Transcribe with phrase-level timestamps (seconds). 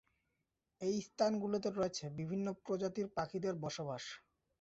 [0.81, 4.03] এই স্থানগুলোতে রয়েছে বিভিন্ন প্রজাতির পাখিদের বসবাস।